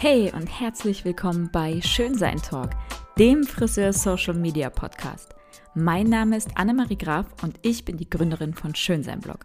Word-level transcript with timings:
Hey 0.00 0.30
und 0.32 0.46
herzlich 0.46 1.04
willkommen 1.04 1.50
bei 1.50 1.80
Schönsein 1.80 2.36
Talk, 2.36 2.70
dem 3.18 3.42
Friseur 3.42 3.92
Social 3.92 4.34
Media 4.34 4.70
Podcast. 4.70 5.34
Mein 5.74 6.06
Name 6.06 6.36
ist 6.36 6.50
Annemarie 6.54 6.96
Graf 6.96 7.26
und 7.42 7.58
ich 7.62 7.84
bin 7.84 7.96
die 7.96 8.08
Gründerin 8.08 8.54
von 8.54 8.76
Schönsein 8.76 9.18
Blog. 9.18 9.44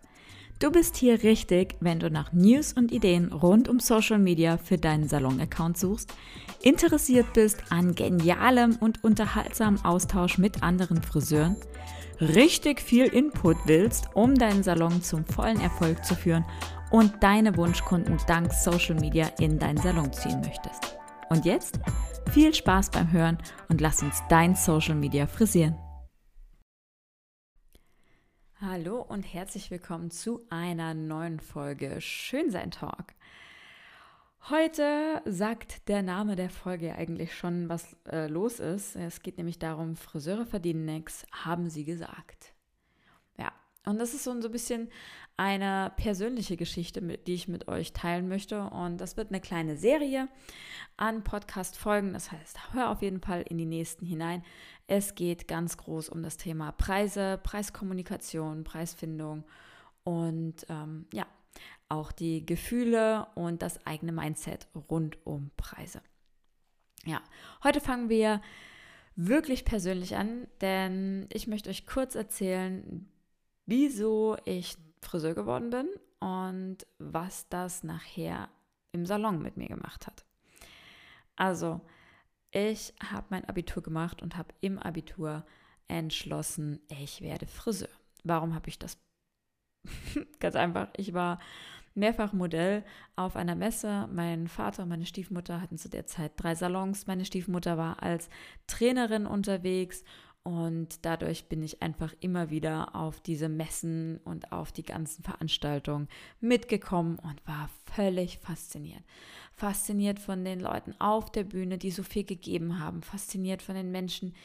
Du 0.59 0.69
bist 0.69 0.95
hier 0.95 1.23
richtig, 1.23 1.73
wenn 1.79 1.99
du 1.99 2.11
nach 2.11 2.33
News 2.33 2.71
und 2.71 2.91
Ideen 2.91 3.33
rund 3.33 3.67
um 3.67 3.79
Social 3.79 4.19
Media 4.19 4.57
für 4.57 4.77
deinen 4.77 5.07
Salon-Account 5.07 5.75
suchst, 5.75 6.13
interessiert 6.61 7.33
bist 7.33 7.63
an 7.71 7.95
genialem 7.95 8.77
und 8.79 9.03
unterhaltsamem 9.03 9.83
Austausch 9.83 10.37
mit 10.37 10.61
anderen 10.61 11.01
Friseuren, 11.01 11.55
richtig 12.21 12.79
viel 12.79 13.05
Input 13.05 13.57
willst, 13.65 14.09
um 14.13 14.35
deinen 14.35 14.61
Salon 14.61 15.01
zum 15.01 15.25
vollen 15.25 15.59
Erfolg 15.59 16.05
zu 16.05 16.13
führen 16.13 16.45
und 16.93 17.23
deine 17.23 17.57
Wunschkunden 17.57 18.19
dank 18.27 18.53
Social 18.53 18.93
Media 18.93 19.25
in 19.39 19.57
deinen 19.57 19.77
Salon 19.77 20.13
ziehen 20.13 20.41
möchtest. 20.41 20.95
Und 21.29 21.43
jetzt 21.43 21.79
viel 22.29 22.53
Spaß 22.53 22.91
beim 22.91 23.11
Hören 23.11 23.39
und 23.67 23.81
lass 23.81 24.03
uns 24.03 24.21
dein 24.29 24.55
Social 24.55 24.93
Media 24.93 25.25
frisieren. 25.25 25.75
Hallo 28.61 29.01
und 29.01 29.23
herzlich 29.23 29.71
willkommen 29.71 30.11
zu 30.11 30.45
einer 30.51 30.93
neuen 30.93 31.39
Folge 31.39 31.99
Schönsein 31.99 32.69
Talk. 32.69 33.15
Heute 34.49 35.23
sagt 35.25 35.89
der 35.89 36.03
Name 36.03 36.35
der 36.35 36.51
Folge 36.51 36.93
eigentlich 36.93 37.35
schon, 37.35 37.69
was 37.69 37.97
äh, 38.05 38.27
los 38.27 38.59
ist. 38.59 38.95
Es 38.95 39.23
geht 39.23 39.37
nämlich 39.37 39.57
darum, 39.57 39.95
Friseure 39.95 40.45
verdienen 40.45 40.85
nichts, 40.85 41.25
haben 41.31 41.69
sie 41.71 41.85
gesagt. 41.85 42.53
Und 43.85 43.99
das 43.99 44.13
ist 44.13 44.23
so 44.23 44.31
ein 44.31 44.39
bisschen 44.39 44.89
eine 45.35 45.91
persönliche 45.97 46.57
Geschichte, 46.57 47.01
die 47.01 47.33
ich 47.33 47.47
mit 47.47 47.67
euch 47.67 47.91
teilen 47.91 48.27
möchte. 48.27 48.69
Und 48.69 48.97
das 48.97 49.17
wird 49.17 49.29
eine 49.29 49.41
kleine 49.41 49.77
Serie 49.77 50.29
an 50.95 51.23
Podcast-Folgen. 51.23 52.13
Das 52.13 52.31
heißt, 52.31 52.73
hör 52.73 52.89
auf 52.89 53.01
jeden 53.01 53.19
Fall 53.19 53.43
in 53.49 53.57
die 53.57 53.65
nächsten 53.65 54.05
hinein. 54.05 54.43
Es 54.87 55.15
geht 55.15 55.47
ganz 55.47 55.77
groß 55.77 56.09
um 56.09 56.23
das 56.23 56.37
Thema 56.37 56.71
Preise, 56.71 57.39
Preiskommunikation, 57.43 58.63
Preisfindung 58.63 59.43
und 60.03 60.65
ähm, 60.69 61.07
ja, 61.13 61.25
auch 61.89 62.11
die 62.11 62.45
Gefühle 62.45 63.27
und 63.35 63.61
das 63.61 63.85
eigene 63.85 64.11
Mindset 64.11 64.67
rund 64.89 65.17
um 65.25 65.51
Preise. 65.57 66.01
Ja, 67.05 67.21
heute 67.63 67.81
fangen 67.81 68.09
wir 68.09 68.41
wirklich 69.15 69.65
persönlich 69.65 70.15
an, 70.15 70.47
denn 70.61 71.27
ich 71.31 71.47
möchte 71.47 71.69
euch 71.69 71.85
kurz 71.85 72.15
erzählen, 72.15 73.09
wieso 73.65 74.37
ich 74.45 74.77
Friseur 75.01 75.35
geworden 75.35 75.69
bin 75.69 75.87
und 76.19 76.77
was 76.99 77.47
das 77.49 77.83
nachher 77.83 78.49
im 78.91 79.05
Salon 79.05 79.41
mit 79.41 79.57
mir 79.57 79.67
gemacht 79.67 80.07
hat. 80.07 80.25
Also, 81.35 81.81
ich 82.51 82.93
habe 83.11 83.25
mein 83.29 83.45
Abitur 83.45 83.81
gemacht 83.81 84.21
und 84.21 84.37
habe 84.37 84.53
im 84.61 84.77
Abitur 84.77 85.45
entschlossen, 85.87 86.79
ich 86.87 87.21
werde 87.21 87.47
Friseur. 87.47 87.89
Warum 88.23 88.53
habe 88.55 88.69
ich 88.69 88.79
das? 88.79 88.97
Ganz 90.39 90.55
einfach, 90.55 90.89
ich 90.95 91.13
war 91.13 91.39
mehrfach 91.95 92.33
Modell 92.33 92.83
auf 93.15 93.35
einer 93.35 93.55
Messe. 93.55 94.07
Mein 94.11 94.47
Vater 94.47 94.83
und 94.83 94.89
meine 94.89 95.05
Stiefmutter 95.05 95.61
hatten 95.61 95.77
zu 95.77 95.89
der 95.89 96.05
Zeit 96.05 96.33
drei 96.37 96.55
Salons. 96.55 97.07
Meine 97.07 97.25
Stiefmutter 97.25 97.77
war 97.77 98.01
als 98.01 98.29
Trainerin 98.67 99.25
unterwegs 99.25 100.03
und 100.43 101.05
dadurch 101.05 101.45
bin 101.45 101.63
ich 101.63 101.81
einfach 101.81 102.13
immer 102.19 102.49
wieder 102.49 102.95
auf 102.95 103.21
diese 103.21 103.47
Messen 103.47 104.19
und 104.25 104.51
auf 104.51 104.73
die 104.73 104.83
ganzen 104.83 105.23
Veranstaltungen 105.23 106.09
mitgekommen 106.41 107.17
und 107.17 107.47
war 107.47 107.69
völlig 107.85 108.39
fasziniert. 108.39 109.03
Fasziniert 109.53 110.19
von 110.19 110.43
den 110.43 110.59
Leuten 110.59 110.95
auf 110.99 111.31
der 111.31 111.45
Bühne, 111.45 111.77
die 111.77 111.91
so 111.91 112.03
viel 112.03 112.25
gegeben 112.25 112.79
haben. 112.79 113.03
Fasziniert 113.03 113.61
von 113.61 113.75
den 113.75 113.91
Menschen, 113.91 114.35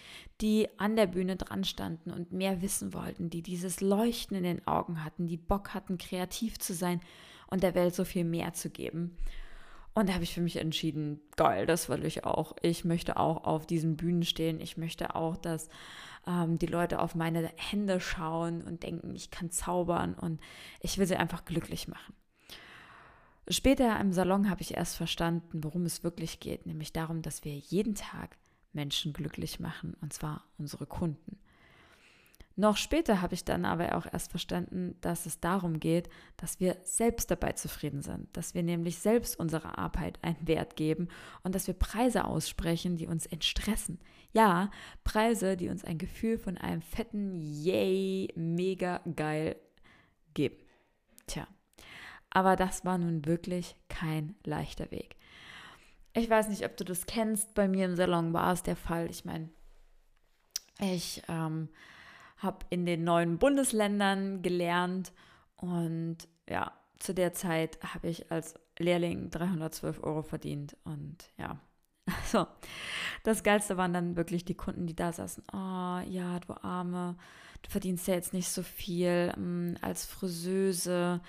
die 0.40 0.68
an 0.78 0.94
der 0.94 1.06
Bühne 1.08 1.34
dran 1.34 1.64
standen 1.64 2.12
und 2.12 2.30
mehr 2.30 2.62
wissen 2.62 2.94
wollten, 2.94 3.28
die 3.28 3.42
dieses 3.42 3.80
Leuchten 3.80 4.36
in 4.36 4.44
den 4.44 4.66
Augen 4.68 5.04
hatten, 5.04 5.26
die 5.26 5.36
Bock 5.36 5.74
hatten, 5.74 5.98
kreativ 5.98 6.60
zu 6.60 6.74
sein 6.74 7.00
und 7.48 7.64
der 7.64 7.74
Welt 7.74 7.96
so 7.96 8.04
viel 8.04 8.24
mehr 8.24 8.52
zu 8.52 8.70
geben. 8.70 9.16
Und 9.94 10.08
da 10.08 10.14
habe 10.14 10.24
ich 10.24 10.34
für 10.34 10.40
mich 10.40 10.56
entschieden, 10.56 11.20
geil, 11.36 11.66
das 11.66 11.88
will 11.88 12.04
ich 12.04 12.24
auch. 12.24 12.54
Ich 12.62 12.84
möchte 12.84 13.16
auch 13.16 13.44
auf 13.44 13.66
diesen 13.66 13.96
Bühnen 13.96 14.22
stehen. 14.22 14.60
Ich 14.60 14.76
möchte 14.76 15.14
auch, 15.16 15.36
dass 15.36 15.68
ähm, 16.26 16.58
die 16.58 16.66
Leute 16.66 17.00
auf 17.00 17.14
meine 17.14 17.50
Hände 17.56 18.00
schauen 18.00 18.62
und 18.62 18.82
denken, 18.82 19.14
ich 19.14 19.30
kann 19.30 19.50
zaubern 19.50 20.14
und 20.14 20.40
ich 20.80 20.98
will 20.98 21.06
sie 21.06 21.16
einfach 21.16 21.44
glücklich 21.44 21.88
machen. 21.88 22.14
Später 23.50 23.98
im 23.98 24.12
Salon 24.12 24.50
habe 24.50 24.60
ich 24.60 24.74
erst 24.74 24.96
verstanden, 24.96 25.64
worum 25.64 25.86
es 25.86 26.04
wirklich 26.04 26.38
geht, 26.38 26.66
nämlich 26.66 26.92
darum, 26.92 27.22
dass 27.22 27.44
wir 27.44 27.54
jeden 27.54 27.94
Tag 27.94 28.36
Menschen 28.74 29.14
glücklich 29.14 29.58
machen, 29.58 29.96
und 30.02 30.12
zwar 30.12 30.44
unsere 30.58 30.84
Kunden. 30.84 31.38
Noch 32.58 32.76
später 32.76 33.22
habe 33.22 33.34
ich 33.34 33.44
dann 33.44 33.64
aber 33.64 33.96
auch 33.96 34.04
erst 34.12 34.32
verstanden, 34.32 34.96
dass 35.00 35.26
es 35.26 35.38
darum 35.38 35.78
geht, 35.78 36.08
dass 36.36 36.58
wir 36.58 36.76
selbst 36.82 37.30
dabei 37.30 37.52
zufrieden 37.52 38.02
sind, 38.02 38.36
dass 38.36 38.52
wir 38.52 38.64
nämlich 38.64 38.98
selbst 38.98 39.38
unserer 39.38 39.78
Arbeit 39.78 40.18
einen 40.22 40.48
Wert 40.48 40.74
geben 40.74 41.06
und 41.44 41.54
dass 41.54 41.68
wir 41.68 41.74
Preise 41.74 42.24
aussprechen, 42.24 42.96
die 42.96 43.06
uns 43.06 43.26
entstressen. 43.26 44.00
Ja, 44.32 44.72
Preise, 45.04 45.56
die 45.56 45.68
uns 45.68 45.84
ein 45.84 45.98
Gefühl 45.98 46.36
von 46.36 46.58
einem 46.58 46.82
fetten 46.82 47.32
Yay, 47.36 48.32
mega 48.34 49.02
geil 49.14 49.54
geben. 50.34 50.56
Tja, 51.28 51.46
aber 52.28 52.56
das 52.56 52.84
war 52.84 52.98
nun 52.98 53.24
wirklich 53.24 53.76
kein 53.88 54.34
leichter 54.42 54.90
Weg. 54.90 55.14
Ich 56.12 56.28
weiß 56.28 56.48
nicht, 56.48 56.64
ob 56.64 56.76
du 56.76 56.82
das 56.82 57.06
kennst. 57.06 57.54
Bei 57.54 57.68
mir 57.68 57.84
im 57.84 57.94
Salon 57.94 58.32
war 58.32 58.52
es 58.52 58.64
der 58.64 58.74
Fall. 58.74 59.08
Ich 59.10 59.24
meine, 59.24 59.48
ich 60.80 61.22
ähm, 61.28 61.68
habe 62.38 62.66
in 62.70 62.86
den 62.86 63.04
neuen 63.04 63.38
Bundesländern 63.38 64.42
gelernt 64.42 65.12
und 65.56 66.18
ja, 66.48 66.72
zu 66.98 67.14
der 67.14 67.32
Zeit 67.32 67.78
habe 67.82 68.08
ich 68.08 68.30
als 68.30 68.54
Lehrling 68.78 69.30
312 69.30 70.02
Euro 70.02 70.22
verdient 70.22 70.76
und 70.84 71.30
ja, 71.36 71.60
also 72.22 72.46
das 73.22 73.42
Geilste 73.42 73.76
waren 73.76 73.92
dann 73.92 74.16
wirklich 74.16 74.44
die 74.44 74.56
Kunden, 74.56 74.86
die 74.86 74.96
da 74.96 75.12
saßen. 75.12 75.44
Oh 75.52 76.00
ja, 76.08 76.40
du 76.40 76.54
Arme, 76.62 77.16
du 77.62 77.70
verdienst 77.70 78.06
ja 78.08 78.14
jetzt 78.14 78.32
nicht 78.32 78.48
so 78.48 78.62
viel 78.62 79.32
ähm, 79.36 79.76
als 79.82 80.06
Friseuse. 80.06 81.20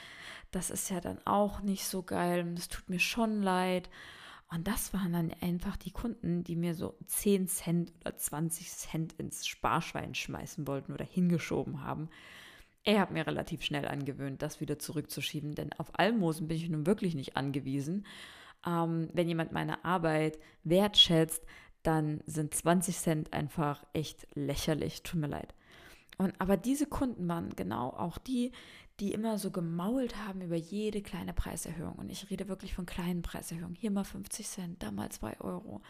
Das 0.51 0.69
ist 0.69 0.89
ja 0.89 0.99
dann 1.01 1.19
auch 1.25 1.61
nicht 1.61 1.85
so 1.85 2.03
geil. 2.03 2.45
Das 2.55 2.69
tut 2.69 2.89
mir 2.89 2.99
schon 2.99 3.41
leid. 3.41 3.89
Und 4.51 4.67
das 4.67 4.93
waren 4.93 5.13
dann 5.13 5.31
einfach 5.41 5.77
die 5.77 5.91
Kunden, 5.91 6.43
die 6.43 6.55
mir 6.55 6.73
so 6.73 6.95
10 7.05 7.47
Cent 7.47 7.93
oder 8.01 8.17
20 8.17 8.71
Cent 8.71 9.13
ins 9.13 9.45
Sparschwein 9.45 10.15
schmeißen 10.15 10.67
wollten 10.67 10.91
oder 10.93 11.05
hingeschoben 11.05 11.83
haben. 11.83 12.09
Er 12.83 13.01
hat 13.01 13.11
mir 13.11 13.27
relativ 13.27 13.61
schnell 13.61 13.87
angewöhnt, 13.87 14.41
das 14.41 14.59
wieder 14.59 14.79
zurückzuschieben, 14.79 15.53
denn 15.53 15.71
auf 15.73 15.91
Almosen 15.99 16.47
bin 16.47 16.57
ich 16.57 16.69
nun 16.69 16.87
wirklich 16.87 17.13
nicht 17.13 17.37
angewiesen. 17.37 18.07
Ähm, 18.65 19.09
wenn 19.13 19.27
jemand 19.27 19.51
meine 19.51 19.85
Arbeit 19.85 20.39
wertschätzt, 20.63 21.45
dann 21.83 22.21
sind 22.25 22.53
20 22.53 22.97
Cent 22.97 23.33
einfach 23.33 23.83
echt 23.93 24.27
lächerlich. 24.33 25.03
Tut 25.03 25.19
mir 25.19 25.27
leid. 25.27 25.53
Und 26.17 26.33
aber 26.41 26.57
diese 26.57 26.87
Kunden 26.87 27.27
waren 27.27 27.55
genau 27.55 27.89
auch 27.89 28.17
die, 28.17 28.51
die 28.99 29.13
immer 29.13 29.37
so 29.37 29.51
gemault 29.51 30.15
haben 30.17 30.41
über 30.41 30.55
jede 30.55 31.01
kleine 31.01 31.33
Preiserhöhung. 31.33 31.93
Und 31.93 32.11
ich 32.11 32.29
rede 32.29 32.47
wirklich 32.47 32.73
von 32.73 32.85
kleinen 32.85 33.21
Preiserhöhungen. 33.21 33.75
Hier 33.75 33.91
mal 33.91 34.03
50 34.03 34.47
Cent, 34.47 34.83
da 34.83 34.91
mal 34.91 35.09
2 35.09 35.39
Euro. 35.41 35.81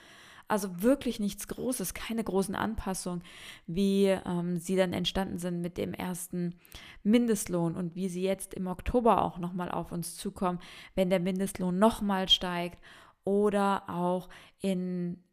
Also 0.48 0.82
wirklich 0.82 1.20
nichts 1.20 1.48
Großes, 1.48 1.94
keine 1.94 2.24
großen 2.24 2.56
Anpassungen, 2.56 3.24
wie 3.68 4.06
ähm, 4.08 4.58
sie 4.58 4.76
dann 4.76 4.94
entstanden 4.94 5.38
sind 5.38 5.62
mit 5.62 5.78
dem 5.78 5.94
ersten 5.94 6.56
Mindestlohn 7.04 7.76
und 7.76 7.96
wie 7.96 8.10
sie 8.10 8.24
jetzt 8.24 8.56
im 8.56 8.66
Oktober 8.66 9.24
auch 9.24 9.38
nochmal 9.38 9.70
auf 9.70 9.92
uns 9.92 10.18
zukommen, 10.18 10.60
wenn 10.96 11.12
der 11.12 11.20
Mindestlohn 11.20 11.78
nochmal 11.78 12.30
steigt 12.30 12.80
oder 13.24 13.90
auch 13.90 14.28
in 14.60 15.24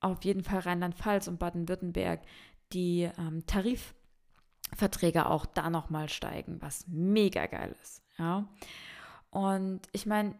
auf 0.00 0.24
jeden 0.24 0.42
Fall 0.42 0.60
Rheinland-Pfalz 0.60 1.28
und 1.28 1.38
Baden-Württemberg 1.38 2.22
die 2.72 3.10
ähm, 3.18 3.44
Tarif 3.46 3.94
Verträge 4.74 5.26
auch 5.26 5.46
da 5.46 5.70
nochmal 5.70 6.08
steigen, 6.08 6.60
was 6.60 6.86
mega 6.88 7.46
geil 7.46 7.74
ist. 7.82 8.02
Ja. 8.18 8.48
Und 9.30 9.82
ich 9.92 10.06
meine, 10.06 10.34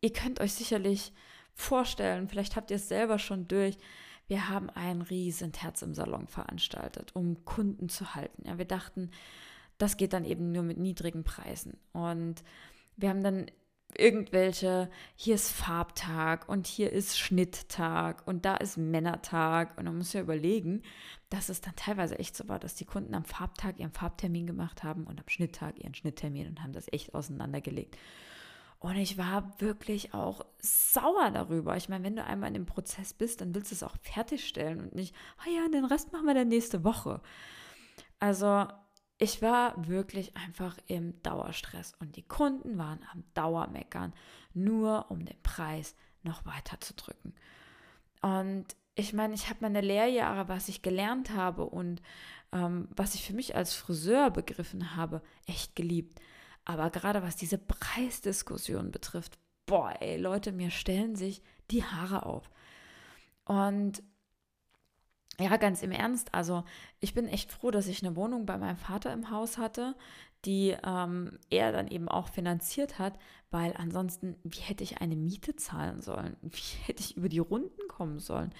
ihr 0.00 0.12
könnt 0.12 0.40
euch 0.40 0.54
sicherlich 0.54 1.12
vorstellen, 1.54 2.28
vielleicht 2.28 2.56
habt 2.56 2.70
ihr 2.70 2.76
es 2.76 2.88
selber 2.88 3.18
schon 3.18 3.46
durch, 3.48 3.78
wir 4.26 4.48
haben 4.48 4.70
ein 4.70 5.02
riesen 5.02 5.52
Herz 5.52 5.82
im 5.82 5.94
Salon 5.94 6.26
veranstaltet, 6.26 7.14
um 7.14 7.44
Kunden 7.44 7.88
zu 7.88 8.14
halten. 8.14 8.44
Ja, 8.46 8.56
wir 8.56 8.64
dachten, 8.64 9.10
das 9.76 9.96
geht 9.96 10.12
dann 10.12 10.24
eben 10.24 10.52
nur 10.52 10.62
mit 10.62 10.78
niedrigen 10.78 11.24
Preisen. 11.24 11.78
Und 11.92 12.42
wir 12.96 13.10
haben 13.10 13.22
dann 13.22 13.46
irgendwelche, 13.98 14.90
hier 15.16 15.34
ist 15.34 15.52
Farbtag 15.52 16.48
und 16.48 16.66
hier 16.66 16.92
ist 16.92 17.18
Schnitttag 17.18 18.26
und 18.26 18.44
da 18.44 18.56
ist 18.56 18.76
Männertag. 18.76 19.76
Und 19.78 19.84
man 19.84 19.96
muss 19.96 20.12
ja 20.12 20.20
überlegen, 20.20 20.82
dass 21.30 21.48
es 21.48 21.60
dann 21.60 21.76
teilweise 21.76 22.18
echt 22.18 22.36
so 22.36 22.48
war, 22.48 22.58
dass 22.58 22.74
die 22.74 22.84
Kunden 22.84 23.14
am 23.14 23.24
Farbtag 23.24 23.78
ihren 23.78 23.92
Farbtermin 23.92 24.46
gemacht 24.46 24.82
haben 24.82 25.04
und 25.04 25.20
am 25.20 25.28
Schnitttag 25.28 25.78
ihren 25.78 25.94
Schnitttermin 25.94 26.48
und 26.48 26.62
haben 26.62 26.72
das 26.72 26.92
echt 26.92 27.14
auseinandergelegt. 27.14 27.96
Und 28.78 28.96
ich 28.96 29.16
war 29.16 29.58
wirklich 29.60 30.12
auch 30.12 30.44
sauer 30.58 31.30
darüber. 31.30 31.76
Ich 31.76 31.88
meine, 31.88 32.04
wenn 32.04 32.16
du 32.16 32.24
einmal 32.24 32.48
in 32.48 32.54
dem 32.54 32.66
Prozess 32.66 33.14
bist, 33.14 33.40
dann 33.40 33.54
willst 33.54 33.70
du 33.70 33.74
es 33.74 33.82
auch 33.82 33.96
fertigstellen 34.02 34.78
und 34.78 34.94
nicht, 34.94 35.14
ah 35.38 35.48
ja, 35.48 35.68
den 35.68 35.86
Rest 35.86 36.12
machen 36.12 36.26
wir 36.26 36.34
dann 36.34 36.48
nächste 36.48 36.84
Woche. 36.84 37.22
Also 38.20 38.66
ich 39.18 39.42
war 39.42 39.88
wirklich 39.88 40.36
einfach 40.36 40.76
im 40.86 41.22
Dauerstress 41.22 41.94
und 42.00 42.16
die 42.16 42.26
Kunden 42.26 42.78
waren 42.78 43.00
am 43.12 43.24
Dauermeckern, 43.34 44.12
nur 44.54 45.10
um 45.10 45.24
den 45.24 45.40
Preis 45.42 45.94
noch 46.22 46.44
weiter 46.46 46.80
zu 46.80 46.94
drücken. 46.94 47.34
Und 48.22 48.66
ich 48.96 49.12
meine, 49.12 49.34
ich 49.34 49.48
habe 49.48 49.58
meine 49.60 49.80
Lehrjahre, 49.80 50.48
was 50.48 50.68
ich 50.68 50.82
gelernt 50.82 51.30
habe 51.30 51.66
und 51.66 52.00
ähm, 52.52 52.88
was 52.90 53.14
ich 53.14 53.24
für 53.24 53.34
mich 53.34 53.56
als 53.56 53.74
Friseur 53.74 54.30
begriffen 54.30 54.96
habe, 54.96 55.22
echt 55.46 55.76
geliebt. 55.76 56.20
Aber 56.64 56.90
gerade 56.90 57.22
was 57.22 57.36
diese 57.36 57.58
Preisdiskussion 57.58 58.90
betrifft, 58.90 59.38
boah, 59.66 59.94
ey, 60.00 60.16
Leute, 60.16 60.52
mir 60.52 60.70
stellen 60.70 61.16
sich 61.16 61.42
die 61.70 61.84
Haare 61.84 62.24
auf. 62.26 62.50
Und 63.44 64.02
ja, 65.40 65.56
ganz 65.56 65.82
im 65.82 65.90
Ernst, 65.90 66.32
also 66.32 66.64
ich 67.00 67.14
bin 67.14 67.26
echt 67.26 67.52
froh, 67.52 67.70
dass 67.70 67.88
ich 67.88 68.04
eine 68.04 68.16
Wohnung 68.16 68.46
bei 68.46 68.56
meinem 68.56 68.76
Vater 68.76 69.12
im 69.12 69.30
Haus 69.30 69.58
hatte, 69.58 69.96
die 70.44 70.76
ähm, 70.84 71.38
er 71.50 71.72
dann 71.72 71.88
eben 71.88 72.08
auch 72.08 72.28
finanziert 72.28 72.98
hat, 72.98 73.18
weil 73.50 73.74
ansonsten, 73.76 74.36
wie 74.44 74.60
hätte 74.60 74.84
ich 74.84 74.98
eine 75.00 75.16
Miete 75.16 75.56
zahlen 75.56 76.02
sollen? 76.02 76.36
Wie 76.42 76.86
hätte 76.86 77.02
ich 77.02 77.16
über 77.16 77.28
die 77.28 77.38
Runden 77.38 77.88
kommen 77.88 78.18
sollen? 78.18 78.52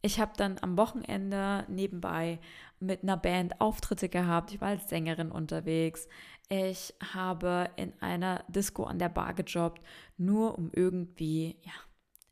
Ich 0.00 0.20
habe 0.20 0.32
dann 0.36 0.58
am 0.60 0.76
Wochenende 0.76 1.64
nebenbei 1.68 2.38
mit 2.78 3.02
einer 3.02 3.16
Band 3.16 3.60
Auftritte 3.60 4.08
gehabt. 4.08 4.52
Ich 4.52 4.60
war 4.60 4.68
als 4.68 4.88
Sängerin 4.88 5.32
unterwegs. 5.32 6.06
Ich 6.48 6.94
habe 7.12 7.68
in 7.76 7.92
einer 8.00 8.44
Disco 8.48 8.84
an 8.84 8.98
der 8.98 9.08
Bar 9.08 9.34
gejobbt, 9.34 9.82
nur 10.16 10.56
um 10.56 10.70
irgendwie 10.72 11.56
ja, 11.62 11.72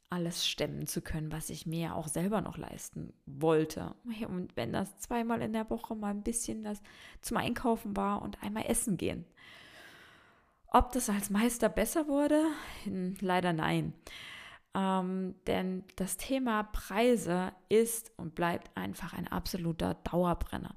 alles 0.09 0.47
stemmen 0.47 0.87
zu 0.87 1.03
können, 1.03 1.33
was 1.33 1.51
ich 1.51 1.67
mir 1.67 1.95
auch 1.97 2.09
selber 2.09 2.41
noch 2.41 2.59
leisten 2.59 3.13
wollte. 3.27 3.95
Und 4.29 4.57
wenn 4.57 4.73
das 4.73 4.99
zweimal 4.99 5.43
in 5.43 5.53
der 5.53 5.69
Woche 5.69 5.95
mal 5.95 6.11
ein 6.11 6.23
bisschen 6.23 6.63
das 6.63 6.81
zum 7.23 7.37
Einkaufen 7.37 7.97
war 7.97 8.23
und 8.23 8.43
einmal 8.43 8.67
essen 8.67 8.97
gehen. 8.97 9.25
Ob 10.71 10.93
das 10.93 11.11
als 11.11 11.31
Meister 11.31 11.69
besser 11.69 12.07
wurde? 12.07 12.43
Hm, 12.85 13.17
leider 13.21 13.53
nein. 13.53 13.95
Ähm, 14.75 15.35
denn 15.47 15.85
das 15.97 16.19
Thema 16.19 16.65
Preise 16.65 17.53
ist 17.69 18.13
und 18.17 18.35
bleibt 18.35 18.77
einfach 18.77 19.15
ein 19.15 19.27
absoluter 19.27 19.95
Dauerbrenner. 19.95 20.75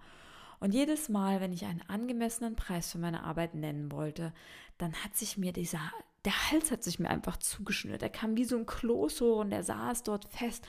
Und 0.60 0.74
jedes 0.74 1.10
Mal, 1.10 1.40
wenn 1.42 1.54
ich 1.54 1.66
einen 1.66 1.82
angemessenen 1.88 2.56
Preis 2.56 2.92
für 2.92 2.98
meine 2.98 3.24
Arbeit 3.24 3.56
nennen 3.56 3.92
wollte, 3.92 4.34
dann 4.78 4.94
hat 4.94 5.16
sich 5.16 5.38
mir 5.38 5.54
dieser, 5.54 5.80
der 6.25 6.51
Hals 6.51 6.71
hat 6.71 6.83
sich 6.83 7.00
mir 7.00 7.10
einfach 7.10 7.38
zugeschnürt. 7.38 8.01
Er 8.01 8.10
kam 8.10 8.36
wie 8.36 8.45
so 8.45 8.57
ein 8.57 8.66
Kloß 8.66 9.21
hoch 9.21 9.39
und 9.39 9.51
er 9.51 9.63
saß 9.63 10.04
dort 10.04 10.25
fest. 10.25 10.68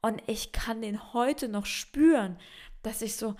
Und 0.00 0.22
ich 0.26 0.52
kann 0.52 0.82
den 0.82 1.12
heute 1.12 1.48
noch 1.48 1.66
spüren, 1.66 2.38
dass 2.82 3.02
ich 3.02 3.16
so 3.16 3.36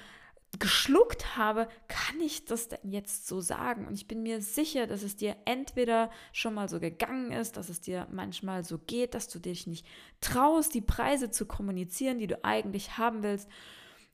geschluckt 0.59 1.37
habe, 1.37 1.67
kann 1.89 2.21
ich 2.21 2.45
das 2.45 2.69
denn 2.69 2.91
jetzt 2.91 3.27
so 3.27 3.41
sagen? 3.41 3.87
Und 3.87 3.95
ich 3.95 4.07
bin 4.07 4.23
mir 4.23 4.43
sicher, 4.43 4.87
dass 4.87 5.03
es 5.03 5.17
dir 5.17 5.37
entweder 5.47 6.11
schon 6.33 6.55
mal 6.55 6.69
so 6.69 6.79
gegangen 6.79 7.33
ist, 7.33 7.57
dass 7.57 7.71
es 7.71 7.81
dir 7.81 8.07
manchmal 8.11 8.63
so 8.63 8.79
geht, 8.79 9.15
dass 9.15 9.29
du 9.29 9.39
dich 9.39 9.67
nicht 9.67 9.87
traust, 10.21 10.75
die 10.75 10.83
Preise 10.83 11.31
zu 11.31 11.47
kommunizieren, 11.47 12.19
die 12.19 12.27
du 12.27 12.45
eigentlich 12.45 12.99
haben 12.99 13.23
willst. 13.23 13.49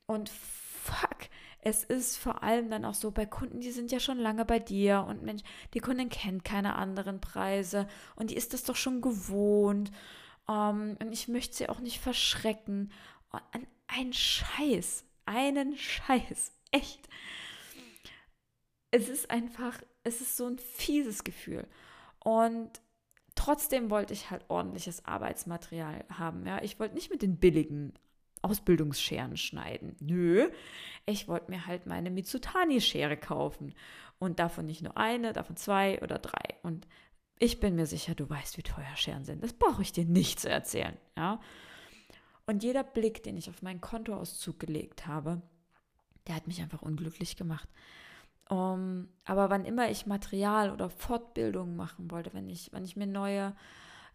Und 0.07 0.29
fuck, 0.29 1.29
es 1.61 1.85
ist 1.85 2.17
vor 2.17 2.43
allem 2.43 2.71
dann 2.71 2.85
auch 2.85 2.95
so 2.95 3.11
bei 3.11 3.27
Kunden, 3.27 3.61
die 3.61 3.73
sind 3.73 3.91
ja 3.91 4.01
schon 4.01 4.19
lange 4.19 4.45
bei 4.45 4.59
dir 4.59 5.05
und 5.09 5.23
Mensch, 5.23 5.43
die 5.75 5.81
Kundin 5.81 6.09
kennt 6.09 6.45
keine 6.45 6.77
anderen 6.77 7.21
Preise 7.21 7.89
und 8.17 8.31
die 8.31 8.37
ist 8.37 8.55
das 8.55 8.63
doch 8.63 8.77
schon 8.77 9.01
gewohnt. 9.01 9.91
Um, 10.47 10.55
ähm, 10.57 10.97
und 11.01 11.13
ich 11.13 11.29
möchte 11.29 11.57
sie 11.57 11.69
auch 11.69 11.81
nicht 11.81 12.01
verschrecken. 12.01 12.91
Und 13.31 13.69
ein 13.87 14.13
Scheiß, 14.15 15.05
einen 15.27 15.77
Scheiß, 15.77 16.53
echt. 16.71 17.07
Es 18.91 19.11
ist 19.11 19.31
einfach, 19.31 19.79
es 20.05 20.23
ist 20.23 20.39
so 20.39 20.47
ein 20.47 20.59
fieses 20.59 21.23
Gefühl. 21.23 21.69
Und 22.25 22.81
trotzdem 23.35 23.91
wollte 23.91 24.15
ich 24.15 24.31
halt 24.31 24.45
ordentliches 24.49 25.05
Arbeitsmaterial 25.05 26.07
haben. 26.09 26.47
Ja, 26.47 26.63
ich 26.63 26.81
wollte 26.81 26.95
nicht 26.95 27.11
mit 27.11 27.21
den 27.21 27.39
billigen 27.39 27.93
Ausbildungsscheren 28.43 29.37
schneiden. 29.37 29.97
Nö, 30.01 30.49
ich 31.07 31.29
wollte 31.29 31.51
mir 31.51 31.67
halt 31.67 31.87
meine 31.87 32.11
Mitsutani-Schere 32.11 33.17
kaufen. 33.17 33.75
Und 34.19 34.41
davon 34.41 34.67
nicht 34.67 34.83
nur 34.83 34.97
eine, 34.97 35.33
davon 35.33 35.57
zwei 35.57 36.03
oder 36.03 36.19
drei. 36.19 36.57
Und 36.63 36.89
ich 37.39 37.61
bin 37.61 37.77
mir 37.77 37.87
sicher, 37.87 38.15
du 38.15 38.29
weißt, 38.29 38.59
wie 38.59 38.63
teuer 38.63 38.97
Scheren 38.97 39.25
sind. 39.25 39.45
Das 39.45 39.53
brauche 39.53 39.83
ich 39.83 39.93
dir 39.93 40.05
nicht 40.05 40.41
zu 40.41 40.49
erzählen. 40.49 40.97
Ja? 41.17 41.41
Und 42.47 42.63
jeder 42.63 42.83
Blick, 42.83 43.23
den 43.23 43.37
ich 43.37 43.49
auf 43.49 43.63
meinen 43.63 43.81
Kontoauszug 43.81 44.59
gelegt 44.59 45.07
habe, 45.07 45.41
der 46.27 46.35
hat 46.35 46.47
mich 46.47 46.61
einfach 46.61 46.83
unglücklich 46.83 47.37
gemacht. 47.37 47.69
Um, 48.51 49.09
aber 49.25 49.51
wann 49.51 49.67
immer 49.67 49.91
ich 49.91 50.07
Material 50.07 50.71
oder 50.71 50.89
Fortbildungen 50.89 51.77
machen 51.77 52.11
wollte, 52.11 52.33
wenn 52.33 52.49
ich, 52.49 52.73
wenn 52.73 52.85
ich 52.85 52.97
mir 52.97 53.07
neue 53.07 53.55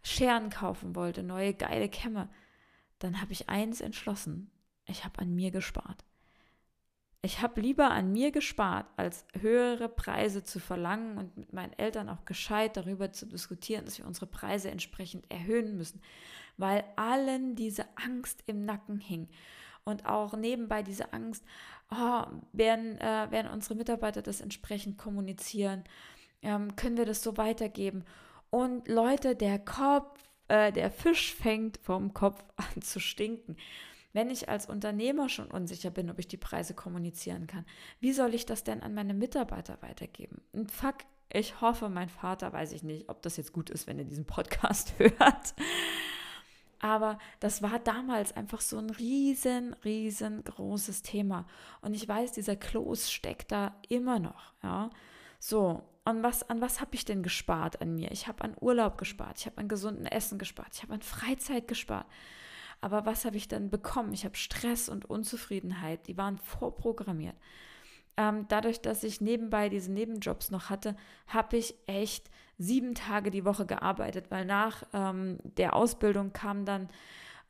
Scheren 0.02 0.50
kaufen 0.50 0.96
wollte, 0.96 1.22
neue 1.22 1.54
geile 1.54 1.88
Kämme, 1.88 2.28
dann 2.98 3.20
habe 3.20 3.32
ich 3.32 3.48
eins 3.48 3.80
entschlossen. 3.80 4.50
Ich 4.86 5.04
habe 5.04 5.20
an 5.20 5.34
mir 5.34 5.50
gespart. 5.50 6.04
Ich 7.24 7.40
habe 7.40 7.62
lieber 7.62 7.90
an 7.90 8.12
mir 8.12 8.32
gespart, 8.32 8.86
als 8.98 9.24
höhere 9.40 9.88
Preise 9.88 10.44
zu 10.44 10.60
verlangen 10.60 11.16
und 11.16 11.36
mit 11.38 11.54
meinen 11.54 11.72
Eltern 11.78 12.10
auch 12.10 12.26
gescheit 12.26 12.76
darüber 12.76 13.12
zu 13.12 13.24
diskutieren, 13.24 13.86
dass 13.86 13.96
wir 13.96 14.06
unsere 14.06 14.26
Preise 14.26 14.70
entsprechend 14.70 15.30
erhöhen 15.30 15.78
müssen, 15.78 16.02
weil 16.58 16.84
allen 16.96 17.54
diese 17.54 17.86
Angst 17.96 18.42
im 18.46 18.66
Nacken 18.66 19.00
hing. 19.00 19.28
Und 19.84 20.04
auch 20.04 20.36
nebenbei 20.36 20.82
diese 20.82 21.14
Angst, 21.14 21.44
oh, 21.90 22.24
werden, 22.52 22.98
äh, 22.98 23.30
werden 23.30 23.50
unsere 23.50 23.74
Mitarbeiter 23.74 24.20
das 24.20 24.42
entsprechend 24.42 24.98
kommunizieren? 24.98 25.84
Ähm, 26.42 26.76
können 26.76 26.98
wir 26.98 27.06
das 27.06 27.22
so 27.22 27.38
weitergeben? 27.38 28.04
Und 28.50 28.86
Leute, 28.86 29.34
der 29.34 29.58
Kopf 29.58 30.22
äh, 30.48 30.72
der 30.72 30.90
Fisch 30.90 31.34
fängt 31.34 31.78
vom 31.78 32.14
Kopf 32.14 32.44
an 32.56 32.82
zu 32.82 33.00
stinken. 33.00 33.56
Wenn 34.12 34.30
ich 34.30 34.48
als 34.48 34.66
Unternehmer 34.66 35.28
schon 35.28 35.50
unsicher 35.50 35.90
bin, 35.90 36.08
ob 36.08 36.20
ich 36.20 36.28
die 36.28 36.36
Preise 36.36 36.72
kommunizieren 36.74 37.48
kann, 37.48 37.66
wie 37.98 38.12
soll 38.12 38.32
ich 38.34 38.46
das 38.46 38.62
denn 38.62 38.80
an 38.80 38.94
meine 38.94 39.12
Mitarbeiter 39.12 39.78
weitergeben? 39.80 40.40
Und 40.52 40.70
fuck, 40.70 40.98
ich 41.32 41.60
hoffe, 41.60 41.88
mein 41.88 42.08
Vater, 42.08 42.52
weiß 42.52 42.72
ich 42.72 42.84
nicht, 42.84 43.08
ob 43.08 43.22
das 43.22 43.36
jetzt 43.36 43.52
gut 43.52 43.70
ist, 43.70 43.88
wenn 43.88 43.98
er 43.98 44.04
diesen 44.04 44.24
Podcast 44.24 44.94
hört. 44.98 45.54
Aber 46.78 47.18
das 47.40 47.62
war 47.62 47.78
damals 47.78 48.36
einfach 48.36 48.60
so 48.60 48.78
ein 48.78 48.90
riesen, 48.90 49.74
riesengroßes 49.84 51.02
Thema. 51.02 51.46
Und 51.80 51.94
ich 51.94 52.06
weiß, 52.06 52.32
dieser 52.32 52.56
Kloß 52.56 53.10
steckt 53.10 53.50
da 53.50 53.74
immer 53.88 54.18
noch. 54.18 54.52
Ja, 54.62 54.90
so 55.40 55.82
an 56.04 56.22
was, 56.22 56.48
an 56.48 56.60
was 56.60 56.80
habe 56.80 56.94
ich 56.94 57.04
denn 57.04 57.22
gespart 57.22 57.80
an 57.80 57.94
mir? 57.94 58.10
Ich 58.12 58.28
habe 58.28 58.44
an 58.44 58.56
Urlaub 58.60 58.98
gespart, 58.98 59.38
ich 59.38 59.46
habe 59.46 59.58
an 59.58 59.68
gesunden 59.68 60.06
Essen 60.06 60.38
gespart, 60.38 60.68
ich 60.74 60.82
habe 60.82 60.94
an 60.94 61.02
Freizeit 61.02 61.66
gespart. 61.66 62.06
Aber 62.80 63.06
was 63.06 63.24
habe 63.24 63.36
ich 63.36 63.48
dann 63.48 63.70
bekommen? 63.70 64.12
Ich 64.12 64.26
habe 64.26 64.36
Stress 64.36 64.90
und 64.90 65.08
Unzufriedenheit, 65.08 66.06
die 66.06 66.18
waren 66.18 66.36
vorprogrammiert. 66.38 67.36
Ähm, 68.16 68.46
dadurch, 68.48 68.80
dass 68.80 69.02
ich 69.02 69.20
nebenbei 69.20 69.68
diese 69.68 69.90
Nebenjobs 69.90 70.50
noch 70.50 70.70
hatte, 70.70 70.94
habe 71.26 71.56
ich 71.56 71.74
echt 71.86 72.30
sieben 72.58 72.94
Tage 72.94 73.30
die 73.30 73.44
Woche 73.44 73.66
gearbeitet, 73.66 74.30
weil 74.30 74.44
nach 74.44 74.84
ähm, 74.92 75.38
der 75.56 75.74
Ausbildung 75.74 76.32
kam 76.32 76.64
dann 76.64 76.90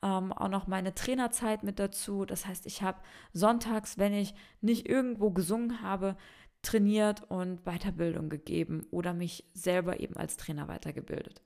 ähm, 0.02 0.32
auch 0.32 0.48
noch 0.48 0.66
meine 0.66 0.94
Trainerzeit 0.94 1.64
mit 1.64 1.78
dazu. 1.78 2.24
Das 2.24 2.46
heißt, 2.46 2.66
ich 2.66 2.82
habe 2.82 2.98
sonntags, 3.32 3.98
wenn 3.98 4.14
ich 4.14 4.34
nicht 4.60 4.88
irgendwo 4.88 5.30
gesungen 5.30 5.82
habe, 5.82 6.16
trainiert 6.64 7.22
und 7.30 7.64
Weiterbildung 7.64 8.28
gegeben 8.28 8.86
oder 8.90 9.14
mich 9.14 9.44
selber 9.54 10.00
eben 10.00 10.16
als 10.16 10.36
Trainer 10.36 10.68
weitergebildet. 10.68 11.42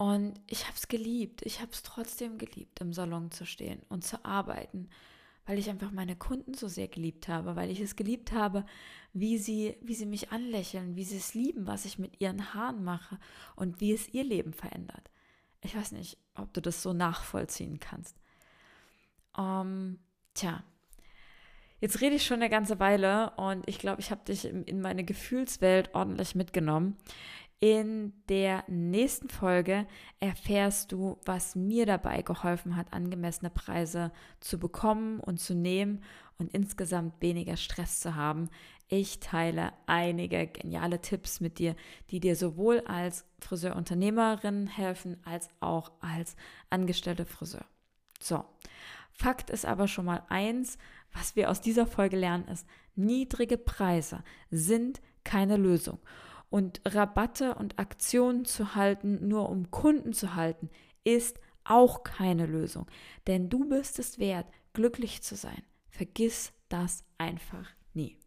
Und 0.00 0.40
ich 0.46 0.64
habe 0.64 0.76
es 0.76 0.88
geliebt. 0.88 1.42
Ich 1.44 1.60
habe 1.60 1.72
es 1.72 1.82
trotzdem 1.82 2.38
geliebt, 2.38 2.80
im 2.80 2.94
Salon 2.94 3.30
zu 3.30 3.44
stehen 3.44 3.82
und 3.90 4.02
zu 4.02 4.24
arbeiten, 4.24 4.88
weil 5.44 5.58
ich 5.58 5.68
einfach 5.68 5.90
meine 5.90 6.16
Kunden 6.16 6.54
so 6.54 6.68
sehr 6.68 6.88
geliebt 6.88 7.28
habe, 7.28 7.54
weil 7.54 7.70
ich 7.70 7.80
es 7.80 7.96
geliebt 7.96 8.32
habe, 8.32 8.64
wie 9.12 9.36
sie, 9.36 9.76
wie 9.82 9.94
sie 9.94 10.06
mich 10.06 10.32
anlächeln, 10.32 10.96
wie 10.96 11.04
sie 11.04 11.18
es 11.18 11.34
lieben, 11.34 11.66
was 11.66 11.84
ich 11.84 11.98
mit 11.98 12.18
ihren 12.18 12.54
Haaren 12.54 12.82
mache 12.82 13.18
und 13.56 13.82
wie 13.82 13.92
es 13.92 14.08
ihr 14.08 14.24
Leben 14.24 14.54
verändert. 14.54 15.10
Ich 15.60 15.76
weiß 15.76 15.92
nicht, 15.92 16.16
ob 16.34 16.54
du 16.54 16.62
das 16.62 16.82
so 16.82 16.94
nachvollziehen 16.94 17.78
kannst. 17.78 18.16
Ähm, 19.36 19.98
tja, 20.32 20.64
Jetzt 21.80 22.02
rede 22.02 22.16
ich 22.16 22.26
schon 22.26 22.36
eine 22.36 22.50
ganze 22.50 22.78
Weile 22.78 23.30
und 23.36 23.66
ich 23.66 23.78
glaube, 23.78 24.00
ich 24.00 24.10
habe 24.10 24.24
dich 24.24 24.44
in 24.44 24.82
meine 24.82 25.02
Gefühlswelt 25.02 25.94
ordentlich 25.94 26.34
mitgenommen. 26.34 26.98
In 27.58 28.14
der 28.28 28.64
nächsten 28.68 29.28
Folge 29.28 29.86
erfährst 30.18 30.92
du, 30.92 31.18
was 31.26 31.54
mir 31.56 31.84
dabei 31.84 32.22
geholfen 32.22 32.76
hat, 32.76 32.92
angemessene 32.92 33.50
Preise 33.50 34.12
zu 34.40 34.58
bekommen 34.58 35.20
und 35.20 35.38
zu 35.38 35.54
nehmen 35.54 36.02
und 36.38 36.54
insgesamt 36.54 37.20
weniger 37.20 37.56
Stress 37.56 38.00
zu 38.00 38.14
haben 38.14 38.48
Ich 38.88 39.20
teile 39.20 39.72
einige 39.86 40.46
geniale 40.46 41.00
Tipps 41.00 41.40
mit 41.40 41.58
dir, 41.58 41.76
die 42.10 42.18
dir 42.18 42.34
sowohl 42.34 42.80
als 42.80 43.26
Friseurunternehmerin 43.40 44.66
helfen, 44.66 45.18
als 45.24 45.48
auch 45.60 45.92
als 46.00 46.36
angestellte 46.70 47.26
Friseur. 47.26 47.64
So, 48.18 48.44
Fakt 49.12 49.50
ist 49.50 49.66
aber 49.66 49.86
schon 49.86 50.06
mal 50.06 50.22
eins, 50.30 50.78
was 51.12 51.36
wir 51.36 51.50
aus 51.50 51.60
dieser 51.60 51.86
Folge 51.86 52.16
lernen, 52.16 52.48
ist, 52.48 52.66
niedrige 52.94 53.58
Preise 53.58 54.22
sind 54.50 55.00
keine 55.24 55.56
Lösung. 55.56 55.98
Und 56.48 56.80
Rabatte 56.84 57.54
und 57.54 57.78
Aktionen 57.78 58.44
zu 58.44 58.74
halten, 58.74 59.28
nur 59.28 59.48
um 59.48 59.70
Kunden 59.70 60.12
zu 60.12 60.34
halten, 60.34 60.70
ist 61.04 61.38
auch 61.64 62.02
keine 62.02 62.46
Lösung. 62.46 62.86
Denn 63.26 63.48
du 63.48 63.68
bist 63.68 63.98
es 63.98 64.18
wert, 64.18 64.46
glücklich 64.72 65.22
zu 65.22 65.36
sein. 65.36 65.62
Vergiss 65.88 66.52
das 66.68 67.04
einfach 67.18 67.68
nie. 67.94 68.18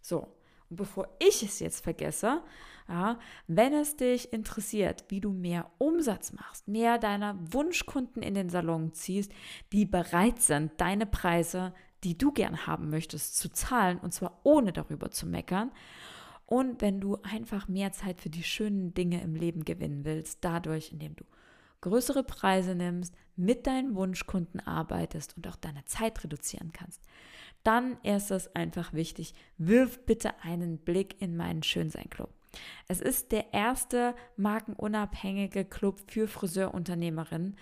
So, 0.00 0.38
und 0.70 0.76
bevor 0.76 1.08
ich 1.18 1.42
es 1.42 1.60
jetzt 1.60 1.82
vergesse, 1.82 2.42
ja, 2.88 3.18
wenn 3.46 3.74
es 3.74 3.96
dich 3.96 4.32
interessiert, 4.32 5.04
wie 5.08 5.20
du 5.20 5.30
mehr 5.30 5.70
Umsatz 5.78 6.32
machst, 6.32 6.68
mehr 6.68 6.98
deiner 6.98 7.36
Wunschkunden 7.52 8.22
in 8.22 8.34
den 8.34 8.48
Salon 8.48 8.92
ziehst, 8.94 9.30
die 9.72 9.84
bereit 9.84 10.40
sind, 10.40 10.72
deine 10.78 11.04
Preise, 11.04 11.74
die 12.04 12.16
du 12.16 12.32
gern 12.32 12.66
haben 12.66 12.90
möchtest, 12.90 13.36
zu 13.36 13.50
zahlen, 13.50 13.98
und 13.98 14.12
zwar 14.12 14.40
ohne 14.44 14.72
darüber 14.72 15.10
zu 15.10 15.26
meckern, 15.26 15.70
und 16.46 16.80
wenn 16.80 16.98
du 16.98 17.18
einfach 17.22 17.68
mehr 17.68 17.92
Zeit 17.92 18.22
für 18.22 18.30
die 18.30 18.42
schönen 18.42 18.94
Dinge 18.94 19.20
im 19.20 19.34
Leben 19.34 19.66
gewinnen 19.66 20.06
willst, 20.06 20.38
dadurch, 20.40 20.92
indem 20.92 21.14
du 21.14 21.24
größere 21.82 22.24
Preise 22.24 22.74
nimmst, 22.74 23.14
mit 23.36 23.66
deinen 23.66 23.94
Wunschkunden 23.94 24.60
arbeitest 24.60 25.36
und 25.36 25.46
auch 25.46 25.56
deine 25.56 25.84
Zeit 25.84 26.24
reduzieren 26.24 26.72
kannst, 26.72 27.02
dann 27.64 27.98
ist 28.02 28.30
es 28.30 28.54
einfach 28.56 28.94
wichtig, 28.94 29.34
wirf 29.58 30.04
bitte 30.06 30.42
einen 30.42 30.78
Blick 30.78 31.20
in 31.20 31.36
meinen 31.36 31.62
Schönsein-Club. 31.62 32.32
Es 32.88 33.02
ist 33.02 33.30
der 33.30 33.52
erste 33.52 34.14
markenunabhängige 34.36 35.66
Club 35.66 36.00
für 36.08 36.28
Friseurunternehmerinnen, 36.28 37.56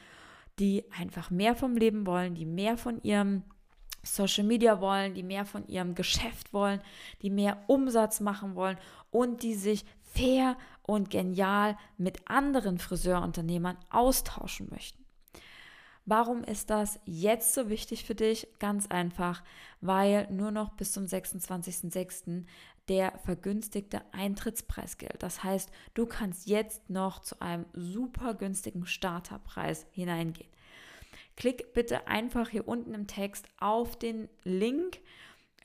die 0.60 0.84
einfach 0.96 1.30
mehr 1.30 1.56
vom 1.56 1.76
Leben 1.76 2.06
wollen, 2.06 2.34
die 2.34 2.46
mehr 2.46 2.78
von 2.78 3.02
ihrem 3.02 3.42
Social 4.06 4.44
Media 4.44 4.80
wollen, 4.80 5.14
die 5.14 5.22
mehr 5.22 5.44
von 5.44 5.66
ihrem 5.68 5.94
Geschäft 5.94 6.52
wollen, 6.52 6.80
die 7.22 7.30
mehr 7.30 7.62
Umsatz 7.66 8.20
machen 8.20 8.54
wollen 8.54 8.78
und 9.10 9.42
die 9.42 9.54
sich 9.54 9.84
fair 10.00 10.56
und 10.82 11.10
genial 11.10 11.76
mit 11.98 12.28
anderen 12.28 12.78
Friseurunternehmern 12.78 13.76
austauschen 13.90 14.68
möchten. 14.70 15.04
Warum 16.08 16.44
ist 16.44 16.70
das 16.70 17.00
jetzt 17.04 17.52
so 17.52 17.68
wichtig 17.68 18.04
für 18.04 18.14
dich? 18.14 18.46
Ganz 18.60 18.86
einfach, 18.86 19.42
weil 19.80 20.30
nur 20.30 20.52
noch 20.52 20.70
bis 20.74 20.92
zum 20.92 21.04
26.06. 21.04 22.44
der 22.88 23.18
vergünstigte 23.24 24.02
Eintrittspreis 24.12 24.98
gilt. 24.98 25.20
Das 25.20 25.42
heißt, 25.42 25.68
du 25.94 26.06
kannst 26.06 26.46
jetzt 26.46 26.88
noch 26.88 27.18
zu 27.18 27.40
einem 27.40 27.66
super 27.72 28.34
günstigen 28.34 28.86
Starterpreis 28.86 29.84
hineingehen. 29.90 30.48
Klick 31.36 31.74
bitte 31.74 32.06
einfach 32.06 32.48
hier 32.48 32.66
unten 32.66 32.94
im 32.94 33.06
Text 33.06 33.46
auf 33.58 33.98
den 33.98 34.28
Link 34.42 35.00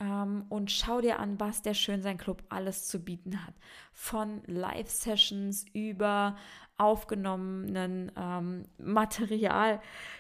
ähm, 0.02 0.46
und 0.50 0.72
schau 0.72 1.00
dir 1.00 1.20
an, 1.20 1.40
was 1.40 1.62
der 1.62 1.74
Schönsein 1.74 2.18
Club 2.18 2.44
alles 2.50 2.88
zu 2.88 3.00
bieten 3.00 3.46
hat. 3.46 3.54
Von 3.94 4.42
Live-Sessions 4.48 5.66
über 5.74 6.36
aufgenommenen 6.78 8.12
ähm, 8.18 8.66
Material, 8.78 9.80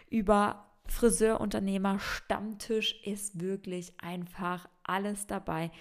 über 0.09 0.67
Friseurunternehmer, 0.85 1.99
Stammtisch 1.99 3.01
ist 3.03 3.39
wirklich 3.39 3.93
einfach 3.99 4.69
alles 4.83 5.25
dabei. 5.25 5.71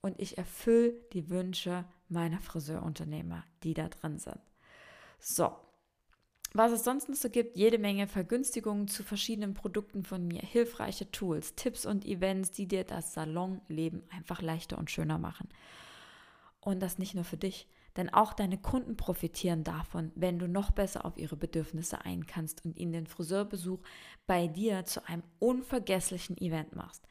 Und 0.00 0.20
ich 0.20 0.38
erfülle 0.38 0.94
die 1.12 1.28
Wünsche 1.30 1.84
meiner 2.08 2.40
Friseurunternehmer, 2.40 3.44
die 3.62 3.74
da 3.74 3.88
drin 3.88 4.18
sind. 4.18 4.40
So, 5.18 5.54
was 6.54 6.72
es 6.72 6.84
sonst 6.84 7.08
noch 7.08 7.16
so 7.16 7.30
gibt, 7.30 7.56
jede 7.56 7.78
Menge 7.78 8.06
Vergünstigungen 8.06 8.88
zu 8.88 9.02
verschiedenen 9.02 9.54
Produkten 9.54 10.02
von 10.04 10.26
mir, 10.26 10.40
hilfreiche 10.40 11.10
Tools, 11.10 11.54
Tipps 11.54 11.86
und 11.86 12.04
Events, 12.04 12.50
die 12.50 12.66
dir 12.66 12.84
das 12.84 13.14
Salonleben 13.14 14.02
einfach 14.10 14.42
leichter 14.42 14.78
und 14.78 14.90
schöner 14.90 15.18
machen. 15.18 15.48
Und 16.60 16.80
das 16.80 16.98
nicht 16.98 17.14
nur 17.14 17.24
für 17.24 17.36
dich, 17.36 17.66
denn 17.96 18.12
auch 18.12 18.32
deine 18.32 18.58
Kunden 18.58 18.96
profitieren 18.96 19.64
davon, 19.64 20.12
wenn 20.14 20.38
du 20.38 20.48
noch 20.48 20.70
besser 20.70 21.04
auf 21.04 21.18
ihre 21.18 21.36
Bedürfnisse 21.36 22.04
ein 22.04 22.26
kannst 22.26 22.64
und 22.64 22.78
ihnen 22.78 22.92
den 22.92 23.06
Friseurbesuch 23.06 23.80
bei 24.26 24.46
dir 24.46 24.84
zu 24.84 25.06
einem 25.06 25.22
unvergesslichen 25.38 26.38
Event 26.38 26.74
machst. 26.74 27.06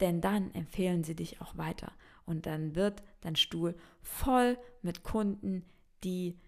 Denn 0.00 0.20
dann 0.20 0.52
empfehlen 0.54 1.04
sie 1.04 1.14
dich 1.14 1.40
auch 1.40 1.56
weiter 1.56 1.92
und 2.26 2.46
dann 2.46 2.74
wird 2.74 3.02
dein 3.20 3.36
Stuhl 3.36 3.76
voll 4.00 4.58
mit 4.82 5.02
Kunden, 5.02 5.64
die 6.04 6.38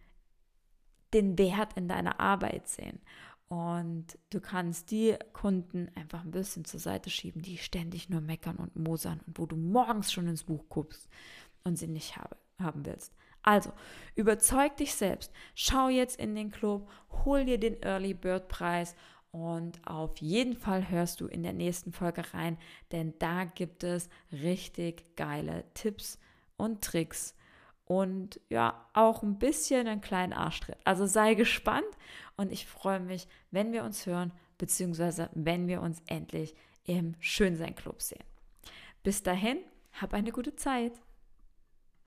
den 1.14 1.38
Wert 1.38 1.74
in 1.76 1.88
deiner 1.88 2.20
Arbeit 2.20 2.68
sehen. 2.68 3.00
Und 3.48 4.18
du 4.30 4.40
kannst 4.40 4.90
die 4.90 5.16
Kunden 5.32 5.88
einfach 5.94 6.24
ein 6.24 6.30
bisschen 6.30 6.64
zur 6.64 6.80
Seite 6.80 7.10
schieben, 7.10 7.42
die 7.42 7.58
ständig 7.58 8.08
nur 8.08 8.20
meckern 8.20 8.56
und 8.56 8.76
mosern 8.76 9.20
und 9.26 9.38
wo 9.38 9.46
du 9.46 9.56
morgens 9.56 10.12
schon 10.12 10.26
ins 10.26 10.44
Buch 10.44 10.64
guckst 10.68 11.08
und 11.62 11.76
sie 11.78 11.86
nicht 11.86 12.16
habe, 12.16 12.36
haben 12.58 12.84
willst. 12.84 13.14
Also, 13.42 13.70
überzeug 14.14 14.76
dich 14.78 14.94
selbst. 14.94 15.30
Schau 15.54 15.88
jetzt 15.88 16.18
in 16.18 16.34
den 16.34 16.50
Club, 16.50 16.90
hol 17.24 17.44
dir 17.44 17.58
den 17.58 17.80
Early 17.82 18.14
Bird 18.14 18.48
Preis 18.48 18.96
und 19.30 19.86
auf 19.86 20.16
jeden 20.18 20.56
Fall 20.56 20.88
hörst 20.88 21.20
du 21.20 21.26
in 21.26 21.42
der 21.42 21.52
nächsten 21.52 21.92
Folge 21.92 22.24
rein, 22.32 22.56
denn 22.92 23.14
da 23.18 23.44
gibt 23.44 23.84
es 23.84 24.08
richtig 24.32 25.16
geile 25.16 25.64
Tipps 25.74 26.18
und 26.56 26.82
Tricks 26.82 27.34
und 27.86 28.40
ja, 28.48 28.86
auch 28.92 29.22
ein 29.22 29.38
bisschen 29.38 29.86
einen 29.86 30.00
kleinen 30.00 30.32
Arschtritt. 30.32 30.78
Also 30.84 31.06
sei 31.06 31.34
gespannt 31.34 31.84
und 32.36 32.50
ich 32.52 32.66
freue 32.66 33.00
mich, 33.00 33.28
wenn 33.50 33.72
wir 33.72 33.84
uns 33.84 34.06
hören, 34.06 34.32
beziehungsweise 34.58 35.28
wenn 35.34 35.68
wir 35.68 35.82
uns 35.82 36.02
endlich 36.06 36.54
im 36.84 37.14
Schönsein 37.20 37.74
Club 37.74 38.00
sehen. 38.02 38.24
Bis 39.02 39.22
dahin, 39.22 39.58
hab 40.00 40.14
eine 40.14 40.32
gute 40.32 40.56
Zeit. 40.56 40.92